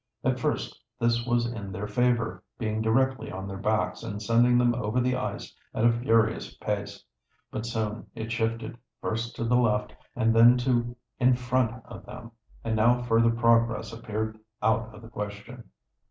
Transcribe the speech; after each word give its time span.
At 0.23 0.39
first 0.39 0.81
this 0.99 1.23
was 1.27 1.45
in 1.45 1.71
their 1.71 1.85
favor, 1.85 2.43
being 2.57 2.81
directly 2.81 3.31
on 3.31 3.47
their 3.47 3.59
backs 3.59 4.01
and 4.01 4.19
sending 4.19 4.57
them 4.57 4.73
over 4.73 4.99
the 4.99 5.15
ice 5.15 5.55
at 5.75 5.85
a 5.85 5.91
furious 5.91 6.55
pace, 6.55 7.03
but 7.51 7.67
soon 7.67 8.07
it 8.15 8.31
shifted, 8.31 8.79
first 8.99 9.35
to 9.35 9.43
the 9.43 9.57
left 9.57 9.93
and 10.15 10.35
then 10.35 10.57
to 10.57 10.95
in 11.19 11.35
front 11.35 11.85
of 11.85 12.03
them, 12.07 12.31
and 12.63 12.75
now 12.77 13.03
further 13.03 13.29
progress 13.29 13.93
appeared 13.93 14.39
out 14.59 14.91
of 14.91 15.03
the 15.03 15.07
question. 15.07 15.69